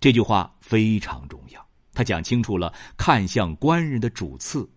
[0.00, 4.68] 这句话非常重要，他讲清楚了看相观人的主次。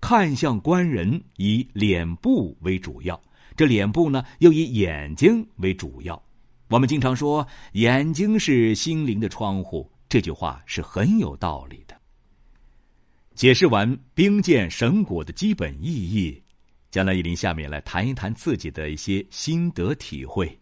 [0.00, 3.20] 看相观人以脸部为主要，
[3.56, 6.20] 这脸部呢又以眼睛为主要。
[6.68, 11.96] 我们经常说眼睛是心灵的窗户，这句话是很有道理的。
[13.36, 16.42] 解释完兵谏神果的基本意义，
[16.90, 20.58] 江南一林下面来谈一谈自己的一些心得体会。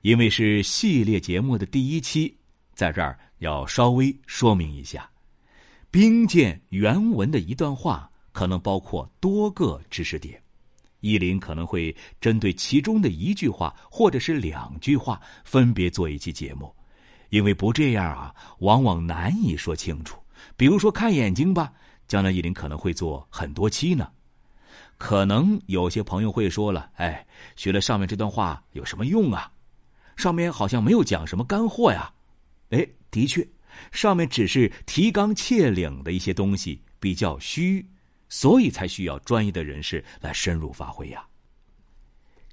[0.00, 2.34] 因为是系列节目的第一期，
[2.78, 5.10] 在这儿要稍微说明一下，
[5.90, 8.08] 兵谏原文的一段话。
[8.30, 10.40] 可能包括多个知识点，
[11.00, 16.72] 依林可能会针对其中的一句话或者是两句话分别做一期节目，
[17.30, 20.20] 因为不这样啊，往往难以说清楚。
[20.56, 21.72] 比如说看眼睛吧，
[22.06, 24.08] 将来依林可能会做很多期呢。
[24.98, 29.50] 可能有些朋友会说了：“哎，学了上面这段话有什么用啊？
[30.16, 32.12] 上面好像没有讲什么干货呀。”
[32.70, 33.46] 哎，的确，
[33.92, 37.86] 上面只是提纲挈领的一些东西，比较虚。
[38.30, 41.26] 所以才需要专业的人士来深入发挥呀。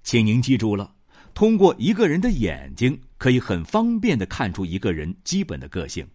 [0.03, 0.95] 请您记住了，
[1.33, 6.07] 通过一个人的眼睛，可以很方便的看出一个人基本的个性。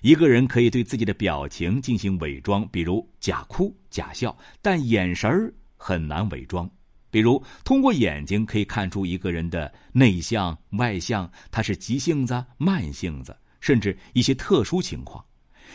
[0.00, 6.70] 一个人可以对自己的表情进行伪装，比如假哭、假笑，但眼神儿很难伪装。
[7.10, 15.24] 比如通过眼睛可以看出一个人的内向、外向，他是急性子、慢性子，甚至一些特殊情况，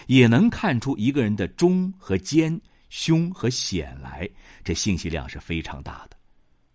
[0.05, 2.61] 也能看出一个人的忠和奸。
[2.89, 4.29] 凶和险来，
[4.63, 6.15] 这信息量是非常大的。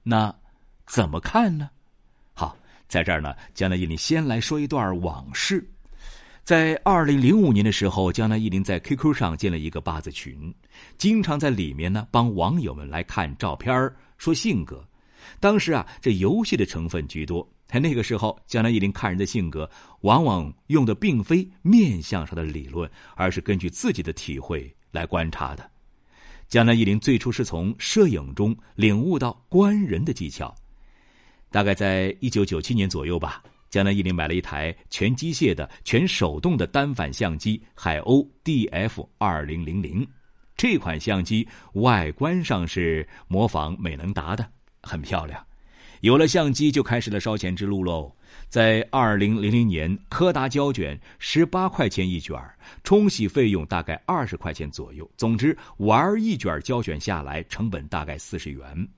[0.02, 0.34] 那
[0.86, 1.70] 怎么看呢？
[2.34, 2.54] 好，
[2.86, 5.66] 在这儿呢，江南一林先来说一段往事。
[6.44, 10.54] 在二零零五年的时候，江南一林在 QQ 上建了一个八字群，
[10.98, 14.86] 经常在里面呢帮网友们来看照片说性格。
[15.40, 17.48] 当时啊，这游戏的成分居多。
[17.66, 19.70] 在那个时候，江南一林看人的性格，
[20.02, 25.70] 往往用的并非面相上的理论，而是根据自己的体会来观察的。
[26.48, 30.54] 江南一林最初是从摄影中领悟到观人的技巧，
[31.50, 33.42] 大概在一九九七年左右吧。
[33.70, 40.06] 江南一林买了一台全机械的、全手动的单反相机海鸥 DF 二零零零，
[40.54, 44.46] 这款相机外观上是模仿美能达的，
[44.82, 45.44] 很漂亮。
[46.00, 48.12] 有了相机，就开始了烧钱之路喽。
[48.48, 52.36] 在二零零零年，柯达胶卷十八块钱一卷，
[52.82, 55.08] 冲洗费用大概二十块钱左右。
[55.16, 58.88] 总之，玩一卷胶卷下来，成本大概四十元。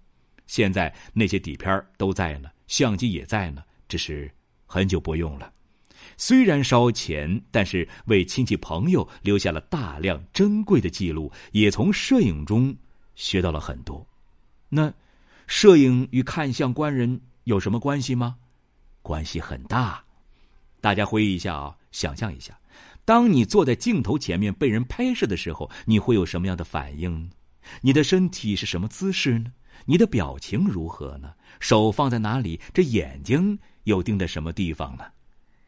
[0.47, 4.31] 现在那些底片都在呢，相机也在呢，只是
[4.65, 5.53] 很久不用了。
[6.17, 12.75] 虽然烧钱，但是为亲戚朋友留下了大量珍贵的记录，也从摄影中
[13.15, 14.07] 学到了很多。
[14.71, 14.91] 那。
[15.47, 18.37] 摄影与看相观人有什么关系吗？
[19.03, 20.03] 关系很大。
[20.81, 22.59] 大家回忆一下啊，想象一下，
[23.05, 27.31] 当你坐在镜头前面被人拍摄的时候，你会有什么样的反应？
[27.81, 29.53] 你的身体是什么姿势呢？
[29.87, 31.33] 你的表情如何呢？
[31.61, 32.61] 手放在哪里？
[32.73, 35.05] 这眼睛又盯在什么地方呢？